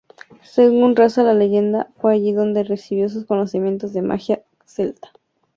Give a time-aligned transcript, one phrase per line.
[0.41, 5.09] Según reza la leyenda, fue allí donde recibió sus conocimientos de magia celta.